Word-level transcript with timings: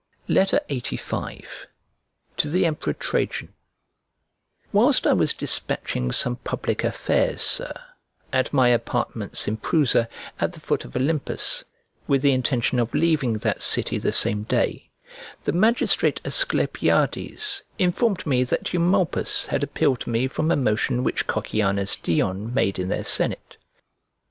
LXXXV 0.27 1.43
To 2.37 2.49
THE 2.49 2.65
EMPEROR 2.65 2.93
TRAJAN 2.95 3.49
WHILST 4.71 5.05
I 5.05 5.13
was 5.13 5.31
despatching 5.33 6.11
some 6.11 6.37
public 6.37 6.83
affairs, 6.83 7.43
Sir, 7.43 7.71
at 8.33 8.51
my 8.51 8.69
apartments 8.69 9.47
in 9.47 9.57
Prusa, 9.57 10.09
at 10.39 10.53
the 10.53 10.59
foot 10.59 10.85
of 10.85 10.95
Olympus, 10.95 11.65
with 12.07 12.23
the 12.23 12.33
intention 12.33 12.79
of 12.79 12.95
leaving 12.95 13.33
that 13.37 13.61
city 13.61 13.99
the 13.99 14.11
same 14.11 14.41
day, 14.45 14.89
the 15.43 15.51
magistrate 15.51 16.19
Asclepiades 16.25 17.61
informed 17.77 18.25
me 18.25 18.43
that 18.43 18.73
Eumolpus 18.73 19.45
had 19.49 19.61
appealed 19.61 19.99
to 19.99 20.09
me 20.09 20.27
from 20.27 20.49
a 20.49 20.55
motion 20.55 21.03
which 21.03 21.27
Cocceianus 21.27 21.95
Dion 22.01 22.51
made 22.55 22.79
in 22.79 22.87
their 22.87 23.03
senate. 23.03 23.57